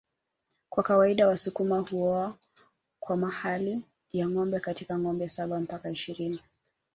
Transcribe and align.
Kwa 0.69 0.83
kawaida 0.83 1.27
wasukuma 1.27 1.79
huoa 1.79 2.37
kwa 2.99 3.17
mahali 3.17 3.83
ya 4.11 4.29
ngombe 4.29 4.59
kati 4.59 4.85
ya 4.89 4.99
ngombe 4.99 5.27
saba 5.29 5.59
mpaka 5.59 5.89
ishirini 5.91 6.39